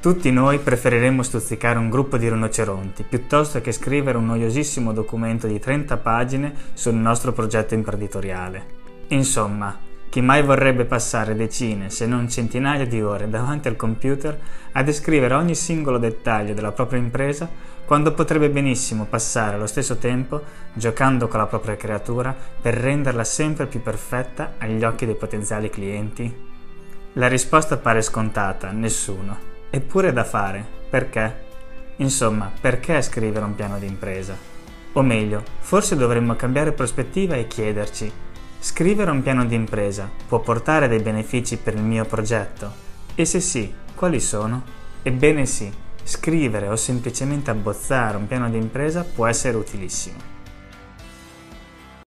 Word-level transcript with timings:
Tutti 0.00 0.30
noi 0.30 0.58
preferiremmo 0.60 1.22
stuzzicare 1.22 1.78
un 1.78 1.90
gruppo 1.90 2.16
di 2.16 2.26
rinoceronti 2.26 3.02
piuttosto 3.02 3.60
che 3.60 3.70
scrivere 3.70 4.16
un 4.16 4.24
noiosissimo 4.24 4.94
documento 4.94 5.46
di 5.46 5.58
30 5.58 5.98
pagine 5.98 6.54
sul 6.72 6.94
nostro 6.94 7.34
progetto 7.34 7.74
imprenditoriale. 7.74 8.78
Insomma, 9.08 9.78
chi 10.08 10.22
mai 10.22 10.42
vorrebbe 10.42 10.86
passare 10.86 11.36
decine, 11.36 11.90
se 11.90 12.06
non 12.06 12.30
centinaia 12.30 12.86
di 12.86 13.02
ore 13.02 13.28
davanti 13.28 13.68
al 13.68 13.76
computer 13.76 14.40
a 14.72 14.82
descrivere 14.82 15.34
ogni 15.34 15.54
singolo 15.54 15.98
dettaglio 15.98 16.54
della 16.54 16.72
propria 16.72 16.98
impresa 16.98 17.46
quando 17.84 18.14
potrebbe 18.14 18.48
benissimo 18.48 19.04
passare 19.04 19.56
allo 19.56 19.66
stesso 19.66 19.98
tempo 19.98 20.42
giocando 20.72 21.28
con 21.28 21.40
la 21.40 21.46
propria 21.46 21.76
creatura 21.76 22.34
per 22.58 22.72
renderla 22.72 23.24
sempre 23.24 23.66
più 23.66 23.82
perfetta 23.82 24.54
agli 24.56 24.82
occhi 24.82 25.04
dei 25.04 25.14
potenziali 25.14 25.68
clienti? 25.68 26.48
La 27.14 27.28
risposta 27.28 27.76
pare 27.76 28.00
scontata, 28.00 28.70
nessuno. 28.70 29.49
Eppure 29.70 30.12
da 30.12 30.24
fare. 30.24 30.66
Perché? 30.90 31.48
Insomma, 31.96 32.50
perché 32.60 33.00
scrivere 33.02 33.44
un 33.44 33.54
piano 33.54 33.78
di 33.78 33.86
impresa? 33.86 34.36
O 34.94 35.02
meglio, 35.02 35.44
forse 35.60 35.94
dovremmo 35.94 36.34
cambiare 36.34 36.72
prospettiva 36.72 37.36
e 37.36 37.46
chiederci, 37.46 38.10
scrivere 38.58 39.12
un 39.12 39.22
piano 39.22 39.44
di 39.44 39.54
impresa 39.54 40.10
può 40.26 40.40
portare 40.40 40.88
dei 40.88 40.98
benefici 40.98 41.56
per 41.56 41.74
il 41.74 41.82
mio 41.82 42.04
progetto? 42.04 42.72
E 43.14 43.24
se 43.24 43.38
sì, 43.38 43.72
quali 43.94 44.18
sono? 44.18 44.64
Ebbene 45.02 45.46
sì, 45.46 45.72
scrivere 46.02 46.66
o 46.66 46.74
semplicemente 46.74 47.50
abbozzare 47.50 48.16
un 48.16 48.26
piano 48.26 48.50
di 48.50 48.56
impresa 48.56 49.04
può 49.04 49.26
essere 49.26 49.56
utilissimo. 49.56 50.39